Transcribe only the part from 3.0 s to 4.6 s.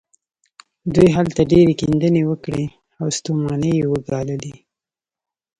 او ستومانۍ يې وګاللې.